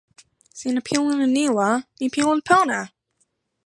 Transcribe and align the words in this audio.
sina 0.59 0.81
pilin 0.87 1.25
e 1.27 1.29
ni 1.35 1.45
la 1.57 1.69
mi 1.99 2.05
pilin 2.13 2.39
pona. 2.47 2.79